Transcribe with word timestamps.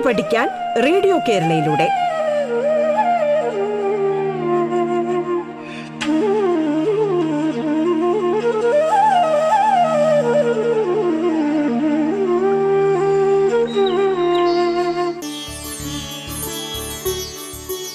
കേട്ടു 0.00 0.08
പഠിക്കാൻ 0.08 0.48
റേഡിയോ 0.84 1.16
കേരളയിലൂടെ. 1.28 1.88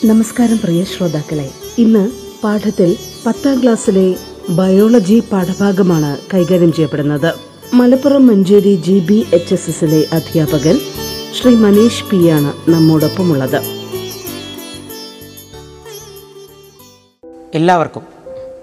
നമസ്കാരം 0.06 0.58
പ്രിയ 0.64 0.84
ശ്രോതാക്കളെ. 0.84 1.50
ഇന്ന് 1.78 2.10
പാഠത്തിൽ 2.44 2.98
പത്താം 3.26 3.64
ക്ലാസ്സിലെ 3.64 4.16
ബയോളജി 4.50 5.24
പാഠഭാഗമാണ് 5.32 6.18
കൈകാര്യം 6.34 6.74
ചെയ്യപ്പെടുന്നത്. 6.74 7.32
Malappuram 7.74 8.28
Manjeri 8.28 8.76
G 8.76 9.00
B 9.00 9.26
H 9.34 9.54
S 9.54 9.70
എസിലെ 9.70 10.02
അധ്യാപകൻ 10.14 10.76
ശ്രീ 11.42 11.56
മനീഷ് 11.56 12.04
പി 12.04 12.28
ആണ് 12.28 12.70
നമ്മോടൊപ്പമുള്ളത്. 12.70 13.58
എല്ലാവർക്കും 17.54 18.04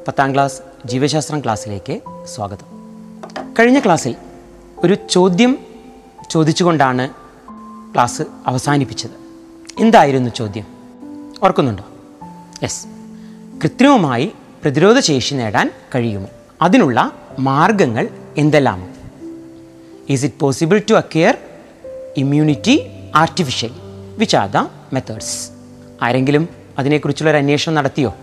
പത്താം 0.09 0.35
ക്ലാസ് 0.35 0.63
ജീവശാസ്ത്രം 0.87 1.41
ക്ലാസ്സിലേക്ക് 1.41 2.01
സ്വാഗതം. 2.25 2.65
കഴിഞ്ഞ 3.59 3.79
ക്ലാസ്സിൽ 3.79 4.15
ഒരു 4.79 4.97
ചോദ്യം 5.11 5.59
ചോദിച്ചുകൊണ്ടാണ് 6.31 7.09
ക്ലാസ് 7.95 8.23
അവസാനിപ്പിച്ചത്. 8.47 9.11
എന്തായിരുന്നു 9.79 10.31
ചോദ്യം? 10.31 10.67
ഓർക്കുന്നുണ്ടോ? 11.43 11.85
യെസ് 12.63 12.87
കൃത്രിമമായി 13.63 14.33
പ്രതിരോധ 14.63 14.99
ശേഷി 14.99 15.35
നേടാൻ 15.35 15.73
കഴിയുമോ? 15.95 16.27
അതിനുള്ള 16.63 17.13
മാർഗങ്ങൾ 17.39 18.09
എന്തെല്ലാമാണ്? 18.37 18.95
Is 20.13 20.25
it 20.25 20.41
possible 20.41 20.83
to 20.91 20.95
acquire 20.95 21.39
immunity 22.17 22.91
artificial 23.15 23.71
which 24.19 24.37
are 24.37 24.51
the 24.51 24.57
methods 24.93 25.51
ആരെങ്കിലും 26.03 26.49
അതിനെക്കുറിച്ചുള്ളൊരു 26.79 27.37
അന്വേഷണം 27.37 27.75
നടത്തിയോ? 27.75 28.15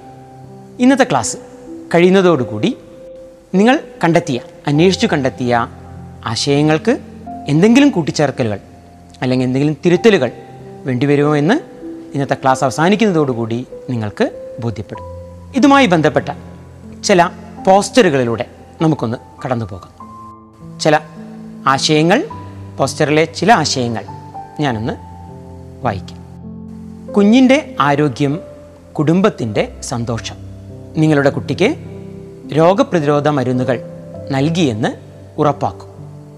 ഇന്നത്തെ 0.80 1.04
ക്ലാസ് 1.04 1.38
കഴിയുന്നതോടുകൂടി 1.96 2.78
നിങ്ങൾ 3.56 3.80
കണ്ടെത്തിയ 4.04 4.40
അന്വേഷിച്ചു 4.68 5.08
കണ്ടെത്തിയ 5.08 5.68
ആശയങ്ങൾക്ക് 6.26 6.98
എന്തെങ്കിലും 7.48 7.90
കൂട്ടിച്ചേർക്കലുകൾ 7.90 8.60
അല്ലെങ്കിൽ 9.22 9.46
എന്തെങ്കിലും 9.46 9.78
തിരുത്തലുകൾ 9.86 10.32
വേണ്ടിവരുമോ 10.86 11.36
എന്ന് 11.36 11.54
ഇന്നത്തെ 12.14 12.34
ക്ലാസ് 12.34 12.64
അവസാനിക്കുന്നതോടുകൂടി 12.64 13.68
നിങ്ങൾക്ക് 13.90 14.56
ബോധ്യപ്പെടും. 14.60 15.04
ഇതുമായി 15.56 15.86
ബന്ധപ്പെട്ട 15.86 16.30
ചില 17.04 17.30
പോസ്റ്ററുകളിലൂടെ 17.68 18.46
നമുക്കൊന്ന് 18.82 19.18
കടന്നു 19.46 19.66
പോകാം 19.66 19.92
ചില 20.80 21.00
ആശയങ്ങൾ 21.68 22.28
പോസ്റ്ററിലെ 22.80 23.26
ചില 23.26 23.52
ആശയങ്ങൾ 23.52 24.06
ഞാനൊന്ന് 24.60 24.94
വായിക്കാം. 25.86 26.18
കുഞ്ഞിന്റെ 27.14 27.76
ആരോഗ്യം 27.80 28.40
കുടുംബത്തിന്റെ 28.94 29.78
സന്തോഷം. 29.82 30.36
നിങ്ങളുടെ 30.98 31.30
കുട്ടിക്ക് 31.30 31.76
രോഗപ്രതിരോധ 32.58 33.28
മരുന്നുകൾ 33.28 33.80
നൽകിയെന്ന് 34.32 34.88
ഉറപ്പാക്കും. 35.38 35.90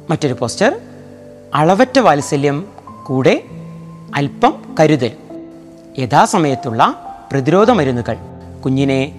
മറ്റൊരു 0.10 0.34
പോസ്റ്റർ 0.34 0.80
അളവറ്റ 1.54 2.00
വാത്സല്യം 2.00 2.68
കൂടെ 3.06 3.44
അല്പം 4.16 4.76
കരുതൽ. 4.80 5.12
യഥാസമയത്തുള്ള 6.00 6.96
പ്രതിരോധ 7.32 7.72
മരുന്നുകൾ 7.72 8.18
കുഞ്ഞിനെ 8.66 9.16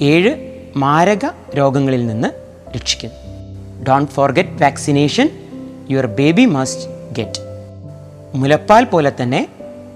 ഏഴ് 0.00 0.60
മാരക 0.76 1.26
രോഗങ്ങളിൽ 1.58 2.06
നിന്ന് 2.06 2.28
രക്ഷിക്കുന്നു. 2.76 3.16
Don't 3.84 4.10
forget 4.10 4.62
vaccination 4.62 5.30
your 5.90 6.06
baby 6.06 6.44
must 6.44 7.14
get 7.14 7.40
മുലപ്പാൽ 8.34 8.84
പോലെ 8.84 9.12
തന്നെ 9.22 9.48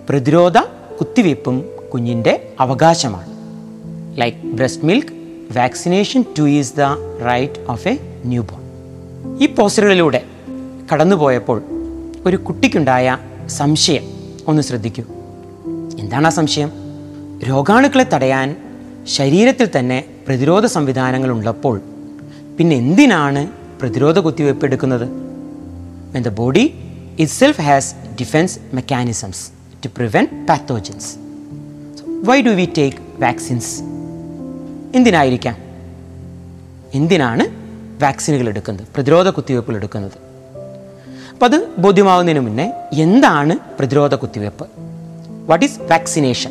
പ്രതിരോധ 0.08 0.58
കുത്തിവയ്പ്പും 1.00 1.64
കുഞ്ഞിന്റെ 1.94 2.52
അവകാശമാണ്. 2.60 3.28
Like 4.20 4.46
breast 4.46 4.84
milk 4.84 5.08
vaccination 5.58 6.24
too 6.38 6.48
is 6.48 6.74
the 6.76 6.80
right 7.26 7.70
of 7.70 7.88
a 7.88 7.98
new 8.24 8.42
born 8.42 8.62
ഈ 9.42 9.46
പോസ്റ്ററുകളിലൂടെ 9.46 10.24
കടന്നുപോയപ്പോൾ 10.92 11.62
ഒരു 12.26 12.36
കുട്ടിക്കുണ്ടായ 12.36 13.18
സംശയം 13.46 14.02
ഒന്ന് 14.48 14.62
ശ്രദ്ധിക്കൂ. 14.62 15.02
എന്താണ് 15.98 16.26
ആ 16.26 16.30
സംശയം? 16.30 16.72
രോഗാണുക്കളെ 17.48 18.06
തടയാൻ 18.14 18.56
ശരീരത്തിൽ 19.06 19.68
തന്നെ 19.78 20.04
പ്രതിരോധ 20.28 20.66
സംവിധാനങ്ങൾ 20.66 21.30
ഉള്ളപ്പോൾ 21.30 21.80
പിന്നെ 22.58 22.76
എന്തിനാണ് 22.76 23.48
പ്രതിരോധ 23.80 24.18
കുത്തിവയ്പ്പ് 24.18 24.66
എടുക്കുന്നത്? 24.66 25.27
When 26.12 26.24
the 26.24 26.32
body 26.32 26.64
itself 27.22 27.56
has 27.56 27.84
defense 28.22 28.50
mechanisms 28.78 29.52
to 29.84 29.88
prevent 30.00 30.28
pathogens. 30.30 31.06
So 31.98 32.28
why 32.28 32.46
do 32.46 32.52
we 32.56 32.66
take 32.66 32.98
vaccines? 32.98 33.84
എന്തിനായിരിക്കാം 34.94 35.56
എന്തിനാണ് 36.94 37.44
വാക്സിനുകൾ 38.02 38.48
എടുക്കുന്നത് 38.48 38.86
പ്രതിരോധ 38.94 39.28
കുത്തിവയ്പ്പുകൾ 39.28 39.76
എടുക്കുന്നത്. 39.76 40.12
അപ്പം 41.32 41.44
അത് 41.44 41.68
ബോധ്യമാവുന്നതിന് 41.78 42.40
മുന്നേ 42.40 42.72
എന്താണ് 42.92 43.58
പ്രതിരോധ 43.78 44.14
കുത്തിവയ്പ്പ്? 44.14 44.68
വാട്ട് 45.46 45.66
ഈസ് 45.66 45.78
വാക്സിനേഷൻ 45.80 46.50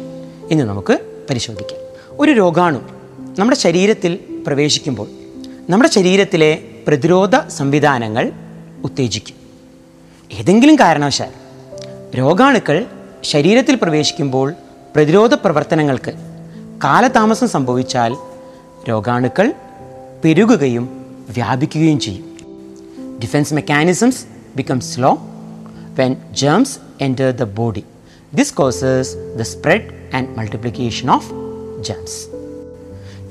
എന്ന് 0.52 0.64
നമുക്ക് 0.64 1.00
പരിശോധിക്കാം. 1.30 1.80
ഒരു 2.20 2.32
രോഗാണു 2.32 2.82
നമ്മുടെ 3.40 3.58
ശരീരത്തിൽ 3.58 4.20
പ്രവേശിക്കുമ്പോൾ 4.48 5.08
നമ്മുടെ 5.70 5.90
ശരീരത്തിലെ 5.90 6.64
പ്രതിരോധ 6.88 7.48
സംവിധാനങ്ങൾ 7.48 8.32
ഉത്തേജിക്കും. 8.84 9.47
ഏതെങ്കിലും 10.32 10.80
കാരണവശാൽ 10.80 11.30
രോഗാണുക്കൾ 12.18 12.86
ശരീരത്തിൽ 13.24 13.76
പ്രവേശിക്കുമ്പോൾ 13.76 14.54
പ്രതിരോധ 14.96 15.34
പ്രവർത്തനങ്ങൾക്ക് 15.34 16.12
കാലതാമസം 16.84 17.48
സംഭവിച്ചാൽ 17.48 18.18
രോഗാണുക്കൾ 18.90 19.54
പെരുകുകയും 20.26 21.06
വ്യാപിക്കുകയും 21.30 22.00
ചെയ്യും. 22.00 22.38
Defence 23.24 23.54
mechanisms 23.54 24.26
become 24.56 24.80
slow 24.80 25.18
when 26.00 26.16
germs 26.32 26.80
enter 27.04 27.30
the 27.30 27.44
body 27.44 27.84
this 28.34 28.54
causes 28.54 29.16
the 29.38 29.42
spread 29.42 30.16
and 30.16 30.30
multiplication 30.38 31.12
of 31.12 31.34
germs. 31.78 32.38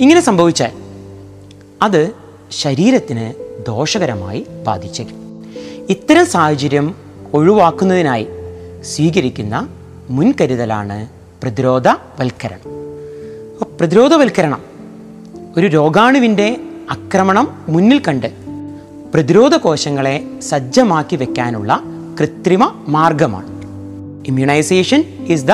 ഇങ്ങനെ 0.00 0.20
സംഭവിച്ചാൽ 0.20 0.72
അത് 1.82 2.10
ശരീരത്തിന് 2.50 3.32
ദോഷകരമായി 3.66 4.46
ബാധിച്ചേക്കും. 4.66 5.25
ഇത്തരം 5.90 6.26
സാഹചര്യം 6.26 6.94
ഒഴിവാക്കുന്നതിനായി 7.34 8.26
സ്വീകരിക്കുന്ന 8.82 9.68
മുൻകരുതലാണ് 10.10 11.08
പ്രതിരോധവൽക്കരണം. 11.42 12.72
പ്രതിരോധവൽക്കരണം 13.80 14.62
ഒരു 15.56 15.66
രോഗാണുവിന്റെ 15.66 16.60
ആക്രമണം 16.90 17.64
മുന്നിൽ 17.68 17.98
കണ്ട് 17.98 18.26
പ്രതിരോധ 19.14 19.56
കോശങ്ങളെ 19.56 20.40
സജ്ജമാക്കി 20.40 21.16
വെക്കാനുള്ള 21.16 21.80
കൃത്രിമ 22.20 22.84
മാർഗമാണ്. 22.88 23.48
Immunization 24.26 25.04
is 25.28 25.44
the 25.44 25.52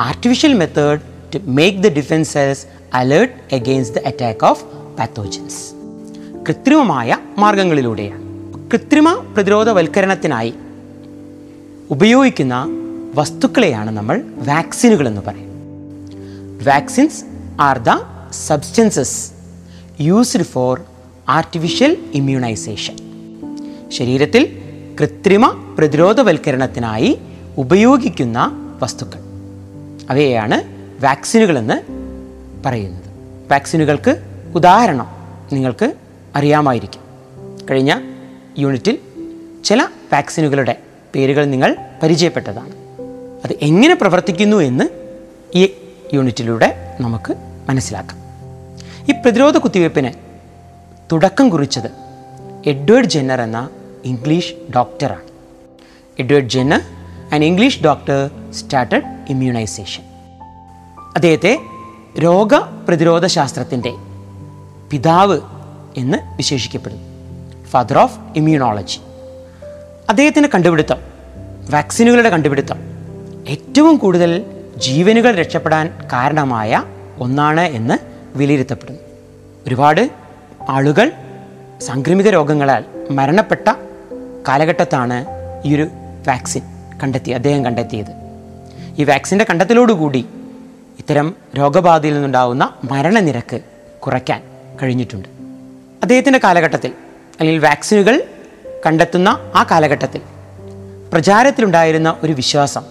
artificial 0.00 0.54
method 0.54 1.00
to 1.34 1.38
make 1.44 1.78
the 1.78 1.88
defences 1.88 2.66
alert 2.94 3.54
against 3.54 4.00
the 4.00 4.06
attack 4.06 4.44
of 4.44 4.64
pathogens 4.98 5.74
കൃത്രിമമായ 6.48 7.16
മാർഗങ്ങളിലൂടെയാണ്. 7.38 8.25
കൃത്രിമ 8.72 9.14
പ്രതിരോധവൽക്കരണത്തിനായി 9.14 10.54
ഉപയോഗിക്കുന്ന 11.90 12.66
വസ്തുക്കളെയാണ് 13.14 13.90
നമ്മൾ 13.90 14.22
വാക്സിനുകൾ 14.36 15.08
എന്ന് 15.08 15.20
പറയും 15.20 15.46
vaccines 16.66 17.24
are 17.60 17.78
the 17.78 17.88
substances 18.32 19.30
used 20.00 20.42
for 20.42 20.80
artificial 21.28 21.96
immunisation. 22.14 22.96
ശരീരത്തിൽ 23.88 24.58
കൃത്രിമ 25.00 25.74
പ്രതിരോധവൽക്കരണത്തിനായി 25.78 27.18
ഉപയോഗിക്കുന്ന 27.56 28.52
വസ്തുക്കൾ. 28.82 29.18
അവയെയാണ് 30.10 30.62
വാക്സിനുകളെന്ന് 31.04 31.82
പറയുന്നത്. 32.64 33.04
വാക്സിനുകൾക്ക് 33.50 34.22
ഉദാഹരണം 34.54 35.06
നിങ്ങൾക്ക് 35.52 35.94
അറിയാമായിരിക്കും. 36.36 37.00
കഴിഞ്ഞ 37.70 38.15
യൂണിറ്റിൽ 38.58 38.98
ചില 39.64 39.82
വാക്സിനുകളുടെ 39.82 40.76
പേരുകൾ 41.14 41.44
നിങ്ങൾ 41.44 41.76
പരിചയപ്പെട്ടതാണ്. 42.02 42.72
അത് 43.44 43.56
എങ്ങനെ 43.62 43.94
പ്രവർത്തിക്കുന്നു 43.94 44.56
എന്ന് 44.56 44.84
ഈ 45.54 45.74
യൂണിറ്റിലൂടെ 46.14 46.96
നമുക്ക് 47.00 47.34
മനസ്സിലാക്കാം. 47.68 48.18
ഈ 49.10 49.12
പ്രതിരോധ 49.12 49.58
കുത്തിവയ്പ്പിന് 49.58 50.12
തുടക്കം 51.12 51.48
കുറിച്ചത് 51.48 51.90
എഡ്വേർഡ് 52.66 53.06
ജെന്നർ 53.06 53.40
എന്ന 53.40 53.70
ഇംഗ്ലീഷ് 54.04 54.54
ഡോക്ടറാണ്. 54.76 55.22
Edward 56.18 56.48
Jenner 56.48 56.80
and 57.32 57.44
English 57.44 57.82
doctor 57.82 58.30
started 58.52 59.26
immunisation 59.28 60.02
അദ്ദേഹത്തെ 61.16 61.58
രോഗപ്രതിരോധ 62.22 63.26
ശാസ്ത്രത്തിന്റെ 63.26 63.92
പിതാവ് 64.90 65.40
എന്ന് 65.96 66.18
വിശേഷിക്കപ്പെടുന്നു. 66.36 67.15
ഫാദർ 67.70 67.98
ഓഫ് 67.98 68.18
ഇമ്മ്യൂണോളജി 68.36 69.00
അദ്ദേഹത്തിന്റെ 70.08 70.50
കണ്ടുപിടുത്തം 70.54 70.98
വാക്സിനുകളുടെ 71.70 72.28
കണ്ടുപിടുത്തം 72.28 72.78
ഏറ്റവും 73.48 73.96
കൂടുതൽ 73.96 74.44
ജീവനുകൾ 74.76 75.34
രക്ഷപ്പെടാൻ 75.34 75.98
കാരണമായ 76.12 76.82
ഒന്നാണ് 77.18 77.60
എന്ന് 77.60 77.98
വിലയിരുത്തപ്പെടുന്നു. 78.38 79.00
ഒരുപാട് 79.66 80.10
ആളുകൾ 80.68 81.12
സാംക്രമിക 81.80 82.28
രോഗങ്ങളാൽ 82.28 82.84
മരണപ്പെട്ട 83.10 83.68
കാലഘട്ടത്താണ് 84.48 85.26
ഈ 85.64 85.74
ഒരു 85.74 85.86
വാക്സിൻ 86.28 86.62
കണ്ടെത്തി 87.02 87.30
അദ്ദേഹം 87.30 87.64
കണ്ടെത്തിയത്. 87.64 88.12
ഈ 88.98 89.04
വാക്സിന്റെ 89.04 89.46
കണ്ടെത്തലോടുകൂടി 89.50 90.26
ഇത്തരം 90.98 91.34
രോഗബാധയിൽ 91.58 92.14
നിന്നുണ്ടാകുന്ന 92.14 92.74
മരണനിരക്ക് 92.92 93.60
കുറയ്ക്കാൻ 93.98 94.42
കഴിഞ്ഞിട്ടുണ്ട്. 94.82 95.28
അദ്ദേഹത്തിന്റെ 96.02 96.40
കാലഘട്ടത്തിൽ 96.44 96.92
അല്ലെങ്കിൽ 97.40 97.64
വാക്സിനുകൾ 97.64 98.22
കണ്ടെത്തുന്ന 98.86 99.28
ആ 99.56 99.66
കാലഘട്ടത്തിൽ 99.70 100.20
പ്രചാരത്തിലുണ്ടായിരുന്ന 101.12 102.16
ഒരു 102.22 102.32
വിശ്വാസം. 102.32 102.82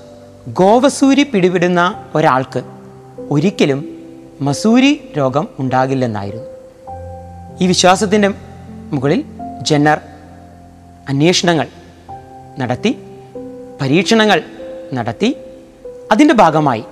ഗോവസൂരി 0.48 1.24
പിടിപെടുന്ന 1.24 2.04
ഒരാൾക്ക് 2.16 2.62
ഒരിക്കലും 3.32 3.98
മസൂരി 4.42 5.14
രോഗം 5.18 5.48
ഉണ്ടാകില്ലെന്നായിരുന്നു. 5.60 6.46
ഈ 7.62 7.68
വിശ്വാസത്തിന്റെ 7.68 8.30
മുകളിൽ 8.94 9.24
ജന്നർ 9.62 10.00
അന്വേഷണങ്ങൾ 11.10 11.68
നടത്തി 12.60 12.98
പരീക്ഷണങ്ങൾ 13.82 14.44
നടത്തി. 14.94 15.38
അതിന്റെ 16.12 16.34
ഭാഗമായി 16.34 16.84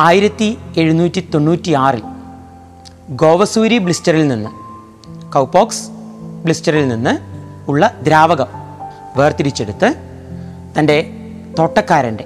ആയിരത്തി 0.00 0.58
എഴുന്നൂറ്റി 0.76 1.28
തൊണ്ണൂറ്റി 1.34 1.72
ആറിൽ 1.72 2.02
ഗോവസൂരി 3.10 3.78
ബ്ലിസ്റ്ററിൽ 3.78 4.28
നിന്ന് 4.28 4.50
കൗപോക്സ് 5.32 5.97
ബ്ലിസ്റ്ററിൽ 6.42 6.88
നിന്ന് 6.88 7.18
ഉള്ള 7.70 7.94
ദ്രാവകം 8.02 8.46
വേർതിരിച്ചെടുത്ത് 9.16 9.94
തന്റെ 10.78 11.10
തോട്ടക്കാരന്റെ 11.58 12.24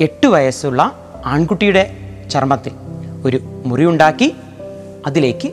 എട്ട് 0.00 0.26
വയസ്സുള്ള 0.26 0.98
ആൺകുട്ടിയുടെ 1.24 1.96
ചർമ്മത്തിൽ 2.30 2.72
ഒരു 3.24 3.40
മുറിയുണ്ടാക്കി 3.66 4.34
അതിലേക്ക് 5.06 5.48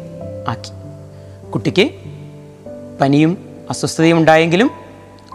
ആക്കി. 0.47 0.71
കുട്ടിക്ക് 1.51 1.89
പനിയും 3.01 3.37
അസ്വസ്ഥതയും 3.69 4.17
ഉണ്ടായെങ്കിലും 4.17 4.71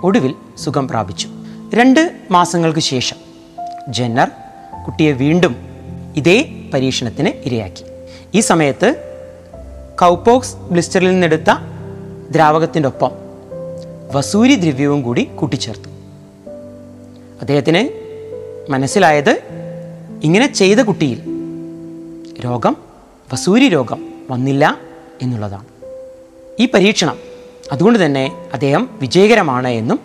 ഒടുവിൽ 0.04 0.34
സുഖം 0.58 0.88
പ്രാപിച്ചു. 0.88 1.28
രണ്ട് 1.74 2.12
മാസങ്ങൾക്ക് 2.30 2.80
ശേഷം 2.80 3.16
ജെന്നർ 3.88 4.30
കുട്ടിയെ 4.86 5.12
വീണ്ടും 5.12 5.56
ഇതേ 6.16 6.68
പരീക്ഷണത്തിന് 6.74 7.28
ഇരയാക്കി. 7.28 7.84
ഈ 8.34 8.40
സമയത്ത് 8.40 8.88
കൗപോക്സ് 10.00 10.56
ബ്ലിസ്റ്ററിൽ 10.56 11.10
നിന്നെടുത്ത 11.10 11.50
ദ്രാവകത്തിന്റെ 12.34 12.86
ഒപ്പം 12.86 13.10
വസൂരി 14.12 14.54
ദ്രവ്യവും 14.54 15.02
കൂടി 15.02 15.24
കൂട്ടിച്ചേർത്തു. 15.24 15.88
അദ്ദേഹത്തിന് 17.40 17.88
മനസ്സിലായത് 18.72 19.40
ഇങ്ങനെ 20.24 20.52
ചെയ്ത 20.52 20.78
കുട്ടിയിൽ 20.78 21.22
രോഗം 22.44 22.76
വസൂരി 23.32 23.68
രോഗം 23.68 24.08
വന്നില്ല 24.30 24.78
എന്നുള്ളതാണ്. 25.22 25.66
ഈ 26.60 26.68
പരീക്ഷണം 26.74 27.18
അതുകൊണ്ട് 27.72 28.06
തന്നെ 28.06 28.48
അദ്ദേഹം 28.52 28.88
വിജയകരമാണ് 28.92 29.68
എന്നും 29.68 29.96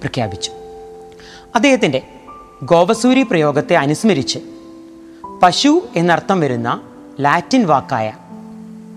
പ്രഖ്യാപിച്ചു. 0.00 0.50
അദ്ദേഹത്തിന്റെ 1.54 2.02
ഗോവസൂരി 2.62 3.22
പ്രയോഗത്തെ 3.22 3.74
അനുസ്മരിച്ച് 3.74 4.38
പശു 5.42 5.88
എന്നർത്ഥം 5.96 6.40
വരുന്ന 6.40 6.82
ലാറ്റിൻ 7.20 7.66
വാക്കായ 7.66 8.12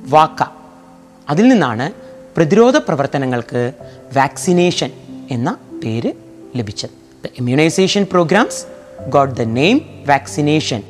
വാക്ക 0.08 0.44
അതിൽ 1.30 1.48
നിന്നാണ് 1.48 2.05
പ്രതിരോധ 2.38 2.78
പ്രവർത്തനങ്ങൾക്ക് 2.78 3.74
വാക്സിനേഷൻ 4.16 4.92
എന്ന 5.32 5.58
പേര് 5.84 6.12
ലഭിച്ചത്. 6.56 6.90
The 7.24 7.28
immunisation 7.38 8.08
programmes 8.12 8.66
got 9.10 9.36
the 9.36 9.42
name 9.42 10.04
vaccination 10.08 10.84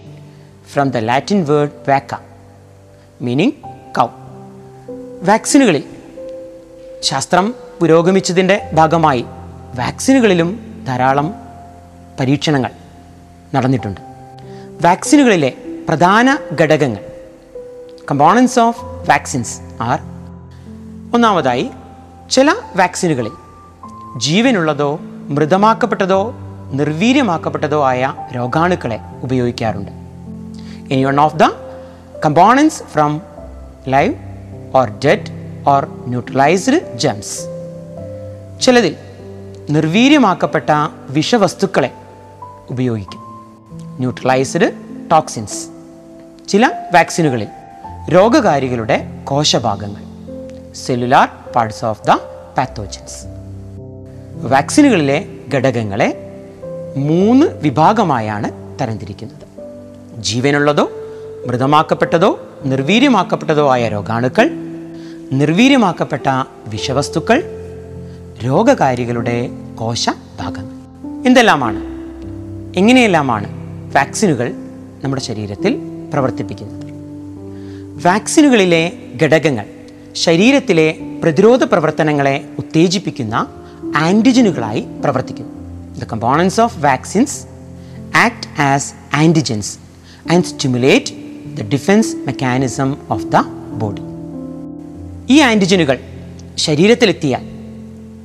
from 0.74 0.90
the 0.90 0.98
Latin 0.98 1.46
word 1.46 1.90
vacca 1.90 2.16
meaning 3.22 3.52
cow 3.98 4.08
വാക്സിനുകളിൽ 5.22 5.84
ശാസ്ത്രം 7.02 7.56
പുരോഗമിച്ചതിന്റെ 7.80 8.70
ഭാഗമായി 8.74 9.26
വാക്സിനുകളിലും 9.76 10.84
ധാരാളം 10.88 11.36
പരീക്ഷണങ്ങൾ 12.20 12.72
നടന്നിട്ടുണ്ട്. 13.56 14.02
വാക്സിനുകളിലെ 14.86 15.54
പ്രധാന 15.88 16.38
ഘടകങ്ങൾ 16.62 17.04
കമ്പോണൻസ് 18.12 18.60
ഓഫ് 18.60 18.86
വാക്സിൻസ് 18.86 19.60
ആർ 19.82 20.15
ഒന്നാമതായി 21.14 21.72
ചില 22.32 22.56
വാക്സിനുകളിൽ 22.76 23.32
ജീവനുള്ളതോ 24.18 25.00
മൃതമാക്കപ്പെട്ടതോ 25.02 26.34
നിർവീര്യമാക്കപ്പെട്ടതോ 26.72 27.86
ആയ 27.86 28.14
രോഗാണുക്കളെ 28.36 29.00
ഉപയോഗിക്കാറുണ്ട്. 29.22 29.92
ഇനി 30.94 31.04
one 31.04 31.20
of 31.20 31.36
the 31.36 31.44
components 32.26 32.84
from 32.84 33.22
live 33.88 34.14
or 34.76 34.90
dead 34.90 35.28
or 35.68 36.04
neutralised 36.08 36.98
germs 36.98 37.40
ചിലതിൽ 38.62 38.96
നിർവീര്യമാക്കപ്പെട്ട 39.70 40.70
വിഷവസ്തുക്കളെ 41.10 41.94
ഉപയോഗിക്കും. 42.70 43.20
ന്യൂട്രലൈസ്ഡ് 44.00 44.74
ടോക്സിൻസ് 45.12 45.68
ചില 46.50 46.72
വാക്സിനുകളിൽ 46.94 47.48
രോഗകാരികളുടെ 48.10 49.22
കോശഭാഗങ്ങൾ. 49.24 50.15
Cellular 50.76 51.30
parts 51.56 51.86
of 51.86 52.08
the 52.08 52.12
pathogens 52.58 53.26
വാക്സിനുകളിലെ 54.42 55.26
ഘടകങ്ങളെ 55.54 56.10
മൂന്ന് 56.98 57.46
വിഭാഗമായാണ് 57.46 58.80
തരംതിരിക്കുന്നത്. 58.82 59.46
ജീവനുള്ളതോ 60.22 60.92
മൃതമാക്കപ്പെട്ടതോ 61.48 62.40
നിർവീര്യമാക്കപ്പെട്ടതോ 62.66 63.72
ആയ 63.72 63.88
രോഗാണുക്കൾ 63.88 64.50
നിർവീര്യമാക്കപ്പെട്ട 65.32 66.28
വിഷവസ്തുക്കൾ 66.68 67.44
രോഗകാരികളുടെ 68.46 69.50
കോശഭാഗങ്ങൾ 69.76 70.76
എന്തെല്ലാമാണ്? 71.28 71.80
എങ്ങനെയെല്ലാമാണ് 72.78 73.48
വാക്സിനുകൾ 73.96 74.54
നമ്മുടെ 75.04 75.22
ശരീരത്തിൽ 75.22 75.80
പ്രവർത്തിപ്പിക്കുന്നത്? 76.14 76.86
വാക്സിനുകളിലെ 78.06 78.94
ഘടകങ്ങൾ 79.24 79.66
ശരീരത്തിലെ 80.16 81.00
പ്രതിരോധ 81.24 81.64
പ്രവർത്തനങ്ങളെ 81.64 82.50
ഉത്തേജിപ്പിക്കുന്ന 82.58 83.36
ആന്റിജനുകളായി 83.96 84.80
പ്രവർത്തിക്കും. 84.80 85.48
The 86.00 86.04
components 86.04 86.62
of 86.62 86.80
vaccines 86.80 87.46
act 88.18 88.62
as 88.62 88.94
antigens 89.16 89.78
and 90.32 90.44
stimulate 90.44 91.14
the 91.56 91.62
defence 91.62 92.16
mechanism 92.16 92.96
of 93.10 93.26
the 93.26 93.42
body 93.74 94.02
ഈ 95.34 95.40
ആന്റിജനുകൾ 95.40 96.00
ശരീരത്തിലെത്തിയാൽ 96.56 97.44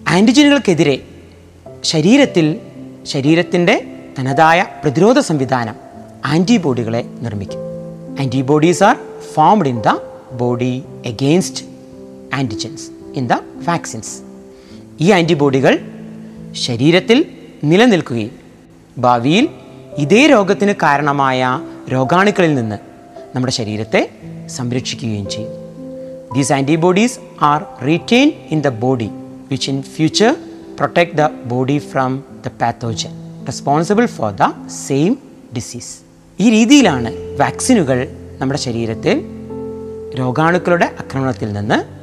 ആന്റിജനുകൾക്കെതിരെ 0.08 1.02
ശരീരത്തിൽ 1.84 2.58
ശരീരത്തിന്റെ 3.06 3.96
തനതായ 4.18 4.66
പ്രതിരോധ 4.82 5.18
സംവിധാനം 5.18 5.74
ആന്റിബോഡികളെ 6.26 7.04
നിർമ്മിക്കും. 7.20 7.60
Antibodies 8.20 8.82
are 8.82 8.96
formed 9.34 9.68
in 9.68 9.82
the 9.82 9.98
body 10.32 10.82
against 11.06 11.69
antigens 12.40 12.90
in 13.14 13.26
the 13.26 13.32
vaccines 13.68 14.14
ഈ 15.00 15.10
ആന്റിബോഡികൾ 15.10 15.78
ശരീരത്തിൽ 16.52 17.26
നിലനിൽക്കുകയും 17.64 18.32
ഭാവിയിൽ 18.98 19.48
ഇതേ 19.98 20.26
രോഗത്തിന് 20.26 20.74
കാരണമായ 20.82 21.60
രോഗാണുക്കളിൽ 21.92 22.54
നിന്ന് 22.54 22.76
നമ്മുടെ 23.34 23.52
ശരീരത്തെ 23.52 24.08
സംരക്ഷിക്കുകയും 24.46 25.28
ചെയ്യും. 25.28 25.52
These 26.34 26.52
antibodies 26.52 27.18
are 27.40 27.64
retain 27.86 28.32
in 28.50 28.60
the 28.60 28.68
body 28.68 29.10
which 29.50 29.70
in 29.70 29.82
future 29.82 30.36
protect 30.78 31.16
the 31.16 31.26
body 31.44 31.78
from 31.78 32.24
the 32.46 32.50
pathogen 32.60 33.12
responsible 33.46 34.06
for 34.06 34.32
the 34.32 34.68
same 34.88 35.18
disease 35.56 35.92
ഈ 36.40 36.50
രീതിയിലാണ് 36.50 37.10
വാക്സിനുകൾ 37.40 37.98
നമ്മുടെ 38.38 38.60
ശരീരത്തിൽ 38.60 39.16
രോഗാണുക്കളുടെ 40.18 40.84
ആക്രമണത്തിൽ 40.84 41.52
നിന്ന് 41.52 41.99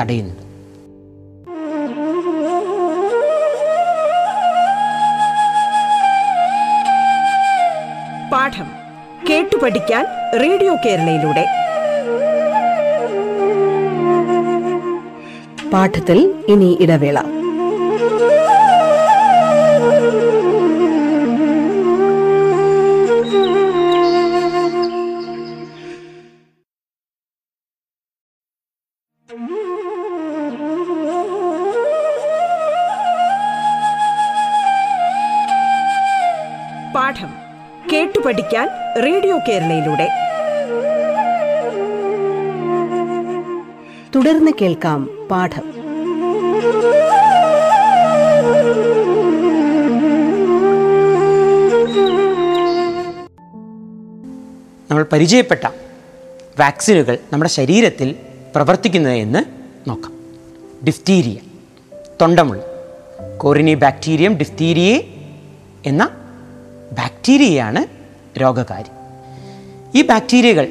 തടയുന്നത് 0.00 0.44
പാഠം 8.32 8.68
കേട്ടു 9.30 9.56
പഠിക്കാൻ 9.56 10.04
റേഡിയോ 10.40 10.74
കേരളയിലൂടെ. 10.74 11.44
പാഠത്തിൽ 15.72 16.18
ഇനി 16.48 16.78
ഇടവേള. 16.80 17.18
റേഡിയോ 39.04 39.38
കേരളയിലൂടെ. 39.48 40.08
തുടർന്ന് 44.14 44.50
കേൾക്കാം 44.60 45.28
പാഠം. 45.30 45.62
നമ്മൾ 54.90 55.06
പരിചയപ്പെട്ട 55.12 55.68
വാക്സിനുകൾ 56.60 57.18
നമ്മുടെ 57.32 57.50
ശരീരത്തിൽ 57.50 58.14
പ്രവർത്തിക്കുന്നത് 58.54 59.12
എന്ന് 59.12 59.38
നോക്കാം. 59.90 60.12
ഡിഫ്തീരിയ 60.86 61.36
തൊണ്ടമുള്ള 62.20 62.62
കോറിനി 63.36 63.74
ബാക്ടീരിയം 63.74 64.36
ഡിഫ്തീരിയെ 64.36 65.14
എന്ന 65.86 66.04
ബാക്ടീരിയയാണ് 66.92 67.99
രോഗകാരി. 68.40 68.90
ഈ 69.98 70.02
ബാക്ടീരിയകൾ 70.02 70.66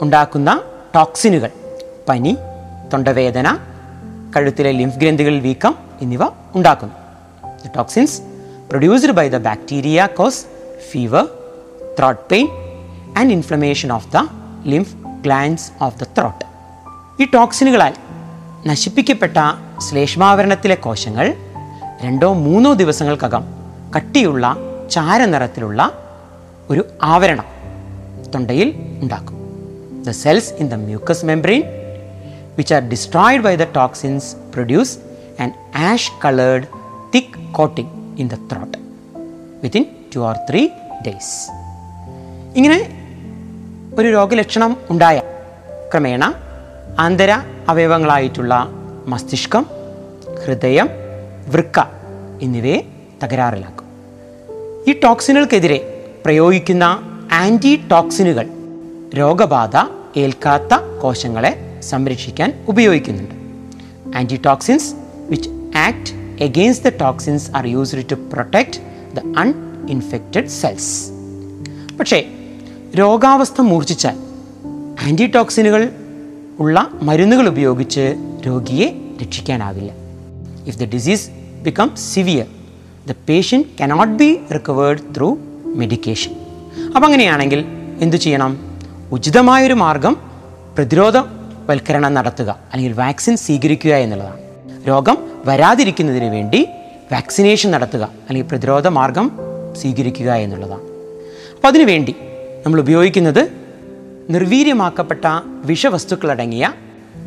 ഉണ്ടാക്കുന്ന 0.00 0.62
ടോക്സിനുകൾ 0.94 1.50
പനി 2.08 2.36
തൊണ്ടവേദന 2.92 3.48
കഴുത്തിലെ 4.36 4.72
ലിംഫ് 4.72 4.96
ഗ്രന്ഥികളിൽ 4.96 5.40
വീക്കം 5.40 5.74
എന്നിവ 6.02 6.22
ഉണ്ടാക്കുന്നു. 6.54 6.94
The 7.64 7.70
toxins 7.76 8.22
produced 8.68 9.10
by 9.10 9.28
the 9.28 9.36
bacteria 9.36 10.06
cause 10.06 10.44
fever 10.90 11.24
throat 11.98 12.20
pain 12.30 12.46
and 13.18 13.32
inflammation 13.32 13.92
of 13.92 14.08
the 14.12 14.28
lymph 14.66 14.94
glands 15.22 15.66
of 15.82 15.98
the 15.98 16.06
throat 16.18 16.44
ഈ 17.22 17.26
ടോക്സിനുകളാൽ 17.34 17.94
നശിപ്പിക്കപ്പെട്ട 18.66 19.38
ശ്ലേഷ്മാവരണത്തിലെ 19.90 20.74
കോശങ്ങൾ 20.74 21.26
രണ്ടോ 22.02 22.32
മൂന്നോ 22.32 22.74
ദിവസങ്ങൾക്കകം 22.74 23.44
കട്ടിയുള്ള 23.96 24.56
ചാരനിറത്തിലുള്ള 24.90 25.80
ഒരു 26.70 26.86
ആവരണം 27.02 27.44
തൊണ്ടയിൽ 28.34 28.74
ഉണ്ടാക്കും. 29.02 29.36
The 30.06 30.10
cells 30.10 30.52
in 30.52 30.68
the 30.68 30.74
mucus 30.74 31.24
membrane 31.24 31.62
which 32.56 32.74
are 32.74 32.88
destroyed 32.88 33.42
by 33.42 33.54
the 33.54 33.62
toxins 33.62 34.36
produce 34.36 34.98
and 35.40 35.52
ash 35.76 36.12
coloured 36.24 36.64
thick 37.16 37.30
coating 37.30 37.86
in 38.18 38.28
the 38.28 38.34
throat 38.34 38.78
within 39.62 39.86
two 40.16 40.20
or 40.20 40.36
three 40.50 40.68
days 41.06 41.50
ഇങ്ങനെ 42.56 43.04
ഒരു 43.98 44.08
രോഗലക്ഷണം 44.08 44.76
ഉണ്ടായ 44.90 45.22
ക്രമേണ 45.92 46.34
ആന്തര 46.98 47.30
അവയവങ്ങളായിട്ടുള്ള 47.68 48.68
മസ്തിഷ്കം 49.06 49.66
ഹൃദയം 50.44 50.88
വൃക്ക 51.48 51.80
എന്നിവയെ 52.42 52.82
തകരാറിലാക്കും. 53.24 53.86
ഈ 54.88 55.00
ടോക്സിനുകൾക്കെതിരെ 55.04 55.93
പ്രയോഗിക്കുന്ന 56.24 56.84
ആന്റി 57.32 57.86
ടോക്സിനുകൾ 57.90 58.48
രോഗബാധ 59.18 59.70
ഏൽക്കാത്ത 60.16 60.98
കോശങ്ങളെ 61.02 61.80
സംരക്ഷിക്കാൻ 61.80 62.64
ഉപയോഗിക്കുന്നുണ്ട്. 62.68 63.34
Anti 64.16 64.40
toxins 64.46 64.94
which 65.28 65.50
act 65.76 66.42
against 66.42 66.88
the 66.88 66.92
toxins 67.00 67.50
are 67.50 67.66
used 67.66 68.10
to 68.10 68.14
protect 68.14 68.80
the 69.16 69.38
uninfected 69.38 70.46
cells 70.46 71.10
പക്ഷേ 72.00 72.28
രോഗാവസ്ഥ 72.98 73.60
മൂർച്ഛിച്ചാൽ 73.60 74.16
ആന്റി 75.06 75.26
ടോക്സിനുകൾ 75.26 75.92
ഉള്ള 76.58 76.88
മരുന്നുകൾ 77.02 77.48
ഉപയോഗിച്ച് 77.48 78.14
രോഗിയെ 78.46 79.14
രക്ഷിക്കാനാവില്ല. 79.22 79.92
If 80.66 80.78
the 80.78 80.84
disease 80.84 81.30
become 81.62 81.90
severe 81.96 82.46
the 83.08 83.14
patient 83.28 83.66
cannot 83.80 84.14
be 84.14 84.40
recovered 84.54 85.16
through 85.16 85.38
medication 85.74 86.32
അപ്പം 86.86 87.04
അങ്ങനെയാണെങ്കിൽ 87.04 87.64
എന്തു 88.00 88.16
ചെയ്യണം? 88.16 88.78
ഉചിതമായൊരു 89.12 89.74
മാർഗം 89.74 90.16
പ്രതിരോധവൽക്കരണം 90.76 92.14
നടത്തുക 92.14 92.56
അല്ലെങ്കിൽ 92.72 92.92
വാക്സിൻ 92.92 93.36
സ്വീകരിക്കുക 93.36 93.94
എന്നുള്ളതാണ്. 93.94 94.40
രോഗം 94.88 95.18
വരാതിരിക്കുന്നതിന് 95.46 96.24
വേണ്ടി 96.24 96.68
വാക്സിനേഷൻ 97.12 97.70
നടത്തുക 97.70 98.02
അല്ലെങ്കിൽ 98.02 98.48
പ്രതിരോധ 98.48 98.88
മാർഗം 98.88 99.30
സ്വീകരിക്കുക 99.80 100.32
എന്നുള്ളതാണ്. 100.32 100.82
അപ്പോൾ 101.54 101.68
അതിനുവേണ്ടി 101.68 102.14
നമ്മൾ 102.66 102.80
ഉപയോഗിക്കുന്നത് 102.80 103.42
നിർവീര്യമാക്കപ്പെട്ട 104.30 105.24
വിഷവസ്തുക്കളടങ്ങിയ 105.64 106.72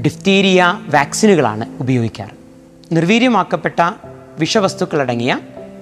ഡിഫ്തീരിയ 0.06 0.80
വാക്സിനുകളാണ് 0.88 1.66
ഉപയോഗിക്കാറ്. 1.80 2.36
നിർവീര്യമാക്കപ്പെട്ട 2.92 3.82
വിഷവസ്തുക്കളടങ്ങിയ 4.40 5.40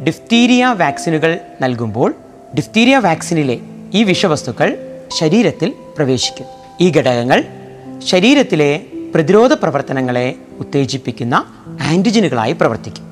ഡിഫ്തീരിയ 0.08 0.76
വാക്സിനുകൾ 0.78 1.40
നൽകുമ്പോൾ 1.62 2.14
ഡിഫ്തീരിയ 2.58 2.98
വാക്സിനിലെ 2.98 3.60
ഈ 3.94 4.04
വിഷവസ്തുക്കൾ 4.04 4.78
ശരീരത്തിൽ 5.20 5.74
പ്രവേശിക്കും. 5.96 6.46
ഈ 6.82 6.92
ഘടകങ്ങൾ 6.92 7.44
ശരീരത്തിലെ 8.00 8.82
പ്രതിരോധ 9.16 9.54
പ്രവർത്തനങ്ങളെ 9.54 10.36
ഉത്തേജിപ്പിക്കുന്ന 10.60 11.46
ആന്റിജനുകളായി 11.82 12.52
പ്രവർത്തിക്കും. 12.52 13.06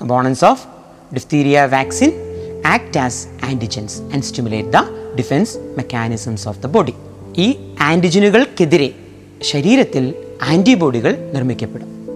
Components 0.00 0.44
of 0.44 0.66
diphtheria 1.14 1.64
vaccine 1.64 2.12
act 2.66 2.98
as 2.98 3.26
antigens 3.44 4.00
and 4.00 4.22
stimulate 4.22 4.68
the 4.68 4.76
defence 5.18 5.56
mechanisms 5.56 6.48
of 6.48 6.62
the 6.62 6.66
body 6.66 6.94
ഈ 7.36 7.74
ആന്റിജനുകൾക്കെതിരെ 7.80 8.90
ശരീരത്തിൽ 9.42 10.14
ആന്റിബോഡികൾ 10.42 11.30
നിർമ്മിക്കപ്പെടും. 11.34 12.08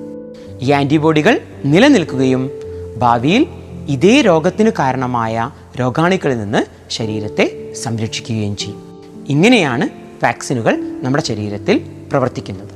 ഈ 0.61 0.71
ആന്റിബോഡികൾ 0.71 1.41
നിലനിൽക്കുകയും 1.65 2.51
ഭാവിയിൽ 2.99 3.47
ഇതേ 3.89 4.21
രോഗത്തിന് 4.21 4.71
കാരണമായ 4.79 5.51
രോഗാണുക്കളിൽ 5.81 6.39
നിന്ന് 6.39 6.65
ശരീരത്തെ 6.91 7.73
സംരക്ഷിക്കുകയും 7.73 8.57
ചെയ്യും. 8.57 8.83
ഇങ്ങനെയാണ് 9.29 9.89
വാക്സിനുകൾ 10.25 10.99
നമ്മുടെ 11.03 11.25
ശരീരത്തിൽ 11.25 11.81
പ്രവർത്തിക്കുന്നത്. 12.11 12.69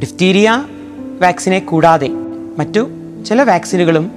ഡിഫ്തീരിയ 0.00 0.64
വാക്സിനെ 1.20 1.58
കൂടാതെ 1.58 2.08
മറ്റു 2.58 2.88
ചില 3.26 3.42
വാക്സിനുകളും 3.42 4.10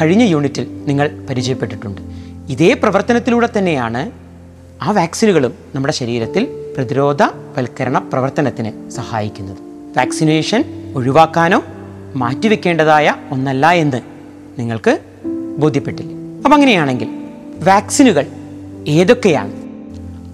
കഴിഞ്ഞ 0.00 0.22
യൂണിറ്റിൽ 0.22 0.84
നിങ്ങൾ 0.86 1.26
പരിചയപ്പെട്ടിട്ടുണ്ട്. 1.30 2.00
ഇതേ 2.48 2.74
പ്രവർത്തനത്തിലൂടെ 2.74 3.48
തന്നെയാണ് 3.58 4.10
ആ 4.82 4.90
വാക്സിനുകളും 4.90 5.54
നമ്മുടെ 5.74 5.94
ശരീരത്തിൽ 5.94 6.72
പ്രതിരോധവൽക്കരണ 6.76 7.98
പ്രവർത്തനത്തിന് 7.98 8.90
സഹായിക്കുന്നത്. 8.90 9.58
വാക്സിനേഷൻ 9.96 10.92
ഒഴിവാക്കാനോ 10.96 11.62
മാറ്റിവെക്കേണ്ടതായ 12.14 13.14
ഒന്നല്ല 13.30 13.70
എന്ന് 13.70 14.00
നിങ്ങൾക്ക് 14.58 14.98
ബോധ്യപ്പെട്ടില്ലേ? 15.58 16.14
അപ്പം 16.14 16.54
അങ്ങനെയാണെങ്കിൽ 16.54 17.23
വാക്സിനുകൾ 17.62 18.26
ഏതൊക്കെയാണ്? 18.88 19.52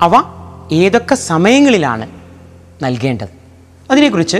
അവ 0.03 0.13
ഏതൊക്കെ 0.73 1.15
സമയങ്ങളിലാണ് 1.15 2.11
നൽകേണ്ടത്? 2.83 3.29
അതിനെക്കുറിച്ച് 3.91 4.37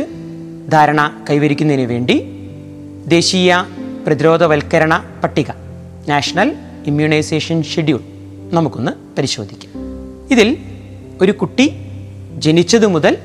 ധാരണ 0.73 1.25
കൈവരിക്കുന്നതിന് 1.31 1.87
വേണ്ടി 1.87 2.25
ദേശീയ 3.07 3.65
പ്രതിരോധവൽക്കരണ 4.07 5.05
പട്ടിക 5.25 5.51
നാഷണൽ 6.09 6.57
ഇമ്മ്യൂണൈസേഷൻ 6.87 7.63
ഷെഡ്യൂൾ 7.63 8.01
നമുക്കൊന്ന് 8.53 8.93
പരിശോധിക്കാം. 9.17 9.73
ഇതിൽ 10.31 10.57
ഒരു 11.21 11.33
കുട്ടി 11.33 11.75
ജനിച്ചതു 12.39 12.87
മുതൽ 12.87 13.19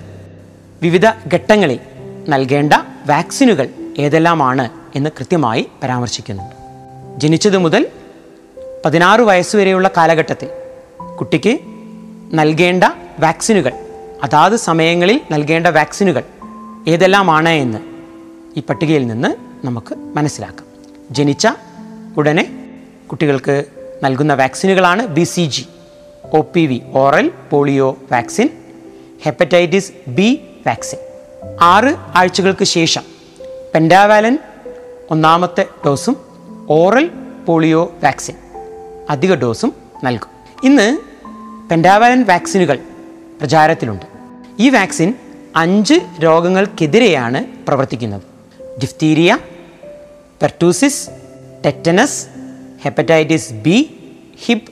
വിവിധ 0.81 1.05
ഘട്ടങ്ങളിൽ 1.05 1.79
നൽകേണ്ട 2.29 2.73
വാക്സിനുകൾ 3.07 3.69
ഏതെല്ലാമാണ് 3.97 4.69
എന്ന് 4.95 5.09
കൃത്യമായി 5.09 5.67
പരാമർശിക്കുന്നുണ്ട്. 5.83 6.55
ജനിച്ചതു 7.19 7.57
മുതൽ 7.57 7.87
പതിനാറ് 8.85 9.21
വയസ്സുവരെയുള്ള 9.21 9.89
കാലഘട്ടത്തിൽ 9.97 10.49
കുട്ടിക്ക് 11.15 11.59
നൽകേണ്ട 12.33 12.83
വാക്സിനുകൾ 13.19 13.71
അതാത് 14.23 14.55
സമയങ്ങളിൽ 14.55 15.21
നൽകേണ്ട 15.31 15.67
വാക്സിനുകൾ 15.67 16.23
ഏതെല്ലാമാണ് 16.87 17.49
എന്ന് 17.49 17.79
ഈ 18.59 18.63
പട്ടികയിൽ 18.69 19.07
നിന്ന് 19.07 19.35
നമുക്ക് 19.65 19.95
മനസ്സിലാക്കാം. 19.95 20.65
ജനിച്ച 21.11 21.47
ഉടനെ 22.17 22.75
കുട്ടികൾക്ക് 23.11 23.65
നൽകുന്ന 24.03 24.33
വാക്സിനുകളാണ് 24.33 25.07
B 25.07 25.23
C 25.23 25.45
G 25.45 25.65
O 26.33 26.41
P 26.41 26.65
V 26.65 26.81
oral 26.93 27.31
polio 27.49 27.97
vaccine 28.11 28.49
hepatitis 29.23 29.91
B 30.07 30.41
vaccine. 30.67 30.97
ആറ് 31.61 31.95
ആഴ്ചകൾക്ക് 32.15 32.63
ശേഷം 32.63 33.01
പെൻഡാവാലൻ 33.75 34.39
ഒന്നാമത്തെ 35.11 35.65
ഡോസും 35.85 36.17
ഓറൽ 36.69 37.11
പോളിയോ 37.45 37.91
വാക്സിൻ. 38.03 38.44
അധിക 39.09 39.33
ഡോസും 39.33 39.73
നൽകും. 40.03 40.27
ഇന്ന് 40.63 40.97
പെൻഡാവാലൻ 41.69 42.23
വാക്സിനുകൾ 42.23 42.79
പ്രചാരത്തിലുണ്ട്. 43.39 44.05
ഈ 44.59 44.69
വാക്സിൻ 44.69 45.13
അഞ്ച് 45.55 45.93
രോഗങ്ങൾക്കെതിരെയാണ് 46.23 47.45
പ്രവർത്തിക്കുന്നത്. 47.67 48.21
Diphtheria 48.81 49.37
pertussis 50.41 51.09
tetanus 51.65 52.27
hepatitis 52.83 53.53
B 53.53 54.07
Hib 54.45 54.71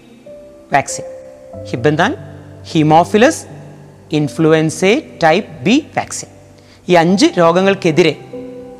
vaccine. 0.73 1.03
Hib 1.63 1.87
എന്നാൽ 1.87 2.17
haemophilus 2.63 3.45
influenzae 4.11 5.19
type 5.23 5.63
B 5.63 5.85
vaccine. 5.97 6.27
ഈ 6.89 6.93
അഞ്ച് 6.93 7.25
രോഗങ്ങൾക്കെതിരെ 7.37 8.15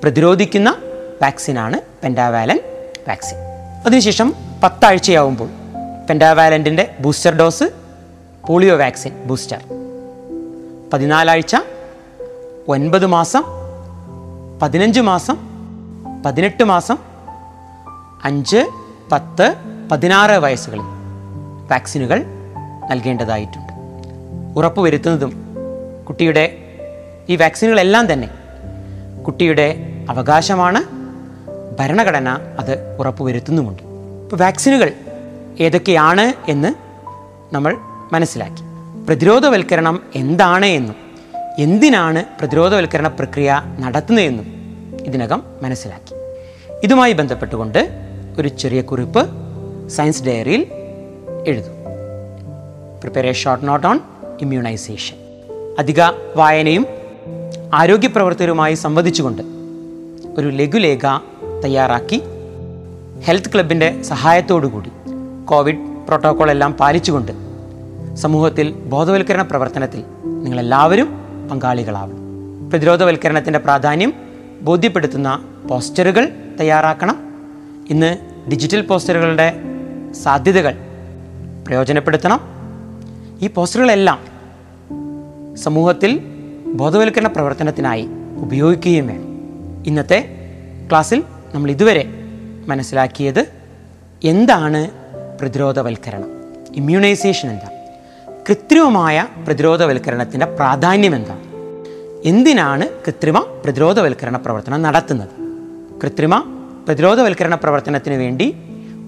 പ്രതിരോധിക്കുന്ന 0.04 0.78
വാക്സിനാണ് 1.22 1.80
പെൻഡാവാലൻ 2.04 2.60
വാക്സിൻ. 3.08 3.38
അതിനുശേഷം 3.86 4.34
പത്താഴ്ചയാവുമ്പോൾ 4.64 5.50
പെൻഡാവാലന്റിന്റെ 6.10 6.96
booster 7.00 7.36
dose 7.36 7.64
polio 8.48 8.78
vaccine 8.78 9.24
booster. 9.24 9.64
പതിനാലാഴ്ച 10.94 11.56
ഒൻപത് 12.68 13.06
മാസം 13.06 13.44
പതിനഞ്ച് 14.62 15.02
മാസം 15.02 15.38
പതിനെട്ട് 16.26 16.64
മാസം 16.64 16.98
അഞ്ച് 18.24 18.70
പത്ത് 19.12 19.56
പതിനാറ് 19.92 20.32
വയസ്സുകളിൽ 20.32 20.82
വാക്സിനുകൾ 21.72 22.26
നൽകേണ്ടതായിട്ടുണ്ട്. 22.90 23.74
ഉറപ്പുവരുത്തുന്നതും 24.60 25.34
കുട്ടിയുടെ 26.10 26.58
ഈ 27.30 27.36
വാക്സിനുകളെല്ലാം 27.36 28.14
തന്നെ 28.14 28.30
കുട്ടിയുടെ 29.24 29.76
അവകാശമാണ്. 30.10 30.84
ഭരണഘടന 31.80 32.30
അത് 32.60 32.98
ഉറപ്പുവരുത്തുന്നുമുണ്ട്. 33.00 33.93
ഇപ്പോൾ 34.24 34.36
വാക്സിനുകൾ 34.36 34.94
ഏതൊക്കെയാണ് 35.60 36.52
എന്ന് 36.52 36.74
നമ്മൾ 37.56 37.78
മനസ്സിലാക്കി. 38.12 38.64
പ്രതിരോധവൽക്കരണം 39.08 40.02
എന്താണ് 40.16 40.66
എന്നും 40.66 40.96
എന്തിനാണ് 41.60 42.26
പ്രതിരോധവൽക്കരണ 42.40 43.08
പ്രക്രിയ 43.08 43.62
നടത്തുന്നതെന്നും 43.80 44.48
ഇതിനകം 45.06 45.44
മനസ്സിലാക്കി. 45.62 46.16
ഇതുമായി 46.84 47.14
ബന്ധപ്പെട്ടുകൊണ്ട് 47.14 47.80
ഒരു 48.38 48.48
ചെറിയ 48.48 48.82
കുറിപ്പ് 48.82 49.30
സയൻസ് 49.90 50.24
ഡയറിയിൽ 50.24 50.68
എഴുതും. 51.48 51.74
Prepare 53.02 53.28
a 53.28 53.32
short 53.32 53.68
note 53.68 53.88
on 53.88 54.00
immunisation 54.42 55.16
അധിക 55.80 56.02
വായനയും 56.36 56.86
ആരോഗ്യപ്രവർത്തകരുമായി 57.74 58.76
സംവദിച്ചുകൊണ്ട് 58.76 59.44
ഒരു 60.38 60.48
ലഘുലേഖ 60.50 61.06
തയ്യാറാക്കി 61.64 62.22
ഹെൽത്ത് 63.24 63.54
ക്ലബിന്റെ 63.54 64.02
സഹായത്തോടുകൂടി 64.02 64.92
കോവിഡ് 65.46 65.78
പ്രോട്ടോക്കോൾ 66.08 66.52
എല്ലാം 66.52 66.74
പാലിച്ചുകൊണ്ട് 66.74 67.32
സമൂഹത്തിൽ 68.16 68.72
ബോധവൽക്കരണ 68.72 69.42
പ്രവർത്തനത്തിൽ 69.42 70.04
നിങ്ങളെല്ലാവരും 70.26 71.18
പങ്കാളികളാവണം. 71.52 72.16
പ്രതിരോധവൽക്കരണത്തിന്റെ 72.70 73.60
പ്രാധാന്യം 73.60 74.14
ബോധ്യപ്പെടുത്തുന്ന 74.62 75.46
പോസ്റ്ററുകൾ 75.70 76.30
തയ്യാറാക്കണം. 76.60 77.18
ഇന്ന് 77.90 78.18
ഡിജിറ്റൽ 78.50 78.82
പോസ്റ്ററുകളുടെ 78.82 79.62
സാധ്യതകൾ 80.24 80.76
പ്രയോജനപ്പെടുത്തണം. 81.68 82.40
ഈ 83.42 83.48
പോസ്റ്ററുകളെല്ലാം 83.48 84.20
സമൂഹത്തിൽ 85.56 86.22
ബോധവൽക്കരണ 86.74 87.28
പ്രവർത്തനത്തിനായി 87.28 88.08
ഉപയോഗിക്കുകയും 88.38 89.08
വേണം. 89.08 89.40
ഇന്നത്തെ 89.88 90.50
ക്ലാസ്സിൽ 90.90 91.24
നമ്മൾ 91.54 91.72
ഇതുവരെ 91.72 92.23
മനസ്സിലാക്കിയത് 92.68 93.46
എന്താണ് 94.24 94.90
പ്രതിരോധവൽക്കരണം? 95.42 96.30
ഇമ്മ്യൂണൈസേഷൻ 96.76 97.50
എന്താണ് 97.50 97.84
കൃത്രിമമായ 98.50 99.28
പ്രതിരോധവൽക്കരണത്തിന്റെ 99.48 100.46
പ്രാധാന്യം 100.46 101.16
എന്താണ് 101.16 101.54
എന്തിനാണ് 102.28 102.88
കൃത്രിമ 102.88 103.40
പ്രതിരോധവൽക്കരണ 103.64 104.38
പ്രവർത്തനം 104.38 104.82
നടത്തുന്നത്? 104.82 105.30
കൃത്രിമ 106.04 106.40
പ്രതിരോധവൽക്കരണ 106.88 107.56
പ്രവർത്തനത്തിന് 107.56 108.14
വേണ്ടി 108.14 108.56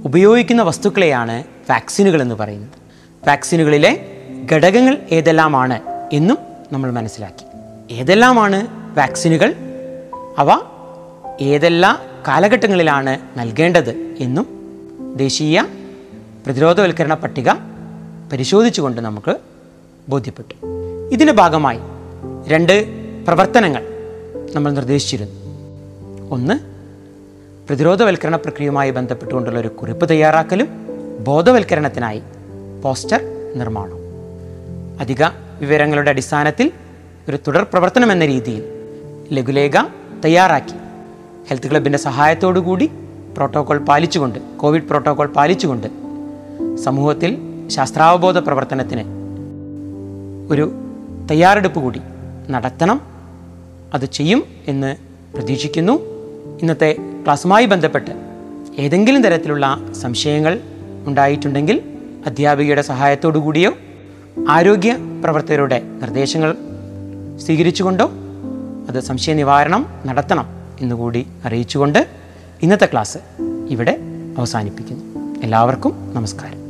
ഉപയോഗിക്കുന്ന 0.05 0.61
വസ്തുക്കളെയാണ് 0.61 1.43
വാക്സിനുകൾ 1.69 2.21
എന്ന് 2.21 2.35
പറയുന്നത്. 2.35 2.71
വാക്സിനുകളിലെ 3.27 4.05
ഘടകങ്ങൾ 4.53 4.97
ഏതെല്ലാമാണ് 5.11 6.07
എന്നും 6.13 6.37
നമ്മൾ 6.71 6.91
മനസ്സിലാക്കി. 6.91 7.45
ഏതെല്ലാമാണ് 7.93 8.67
വാക്സിനുകൾ 8.97 9.55
അവ 10.37 10.59
ഏതെല്ലാം 11.41 12.14
കാലഘട്ടങ്ങളിലാണ് 12.27 13.19
നൽകേണ്ടത് 13.37 13.89
എന്നും 14.19 14.47
ദേശീയ 15.15 15.65
പ്രതിരോധവൽക്കരണ 16.45 17.13
പട്ടിക 17.13 17.49
പരിശോധിച്ചുകൊണ്ട് 18.31 19.01
നമുക്ക് 19.01 19.37
ബോധ്യപ്പെട്ടു. 20.09 20.55
ഇതിന്റെ 21.13 21.33
ഭാഗമായി 21.33 21.79
രണ്ട് 22.47 22.75
പ്രവർത്തനങ്ങൾ 23.25 23.83
നമ്മൾ 24.55 24.71
നിർദ്ദേശിച്ചിരുന്നു. 24.71 25.35
ഒന്ന് 26.33 26.55
പ്രതിരോധവൽക്കരണ 27.67 28.35
പ്രക്രിയയുമായി 28.35 28.91
ബന്ധപ്പെട്ടുകൊണ്ടുള്ള 28.91 29.59
ഒരു 29.59 29.67
കുറിപ്പ് 29.67 30.09
തയ്യാറാക്കലും 30.09 30.67
ബോധവൽക്കരണത്തിനായി 31.19 32.21
പോസ്റ്റർ 32.83 33.21
നിർമ്മാണം 33.55 33.97
അധിക 34.99 35.23
വിവരങ്ങളുടെ 35.59 36.09
അടിസ്ഥാനത്തിൽ 36.09 36.71
ഒരു 37.29 37.37
തുടർ 37.47 37.63
പ്രവർത്തനം 37.63 38.11
എന്ന 38.11 38.25
രീതിയിൽ 38.25 38.63
ലഘുലേഖ 39.31 39.71
തയ്യാറാക്കി 40.25 40.84
ഹെൽത്ത് 41.49 41.71
ക്ലബിന്റെ 41.71 41.99
സഹായത്തോടുകൂടി 41.99 42.91
പ്രോട്ടോകോൾ 43.37 43.77
പാലിച്ചുകൊണ്ട് 43.77 44.39
കോവിഡ് 44.57 44.83
പ്രോട്ടോകോൾ 44.83 45.27
പാലിച്ചുകൊണ്ട് 45.27 45.87
സമൂഹത്തിൽ 46.75 47.37
ശാസ്ത്രാവബോധ 47.67 48.37
പ്രവർത്തനത്തിന് 48.37 49.03
ഒരു 50.51 50.71
തയ്യാറെടുപ്പ് 51.31 51.79
കൂടി 51.79 52.01
നടത്തണം. 52.49 53.01
അത് 53.93 54.05
ചെയ്യും 54.05 54.43
എന്ന് 54.67 54.95
പ്രതീക്ഷിക്കുന്നു. 55.35 55.93
ഇന്നത്തെ 56.61 56.95
ക്ലാസ്സുമായി 57.23 57.65
ബന്ധപ്പെട്ട് 57.65 58.11
ഏതെങ്കിലും 58.79 59.23
തരത്തിലുള്ള 59.23 59.79
സംശയങ്ങൾ 60.01 60.59
ഉണ്ടായിട്ടുണ്ടെങ്കിൽ 61.05 61.81
അധ്യാപികയുടെ 62.25 62.81
സഹായത്തോടു 62.81 63.39
കൂടിയോ 63.39 63.71
ആരോഗ്യ 64.49 64.97
പ്രവർത്തകരുടെ 65.23 65.81
നിർദ്ദേശങ്ങൾ 65.83 66.55
സ്വീകരിച്ചുകൊണ്ടോ 67.37 68.11
അത് 68.89 68.99
സംശയ 68.99 69.33
നിവാരണം 69.33 69.85
നടത്തണം. 70.05 70.64
എന്നുകൂടി 70.81 71.27
അറിയിച്ചുകൊണ്ട് 71.45 72.07
ഇന്നത്തെ 72.61 72.85
ക്ലാസ് 72.85 73.17
ഇവിടെ 73.69 73.99
അവസാനിപ്പിക്കുന്നു. 74.37 75.35
എല്ലാവർക്കും 75.43 76.13
നമസ്കാരം. 76.13 76.65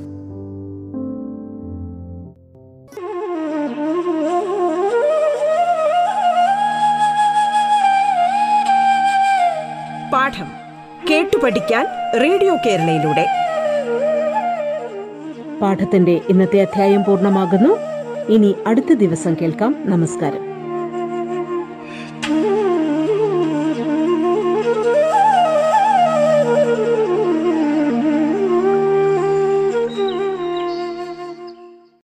പാഠം 10.14 10.48
കേട്ടു 11.10 11.38
പഠിക്കാൻ 11.38 11.86
റേഡിയോ 12.22 12.56
കേരളയിലൂടെ. 12.66 13.28
പാഠത്തിന്റെ 15.62 16.22
ഇന്നത്തെ 16.30 16.62
അധ്യായം 16.62 17.04
പൂർണമാകുന്നു. 17.04 17.78
ഇനി 18.30 18.56
അടുത്ത 18.68 18.94
ദിവസം 18.94 19.36
കേൾക്കാം. 19.42 19.76
നമസ്കാരം. 19.80 20.55